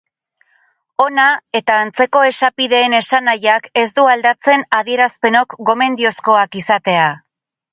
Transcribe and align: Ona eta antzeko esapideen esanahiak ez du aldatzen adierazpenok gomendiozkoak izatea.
Ona 1.03 1.25
eta 1.59 1.75
antzeko 1.81 2.21
esapideen 2.29 2.95
esanahiak 3.01 3.69
ez 3.83 3.85
du 3.99 4.09
aldatzen 4.15 4.65
adierazpenok 4.79 5.57
gomendiozkoak 5.71 6.59
izatea. 6.63 7.07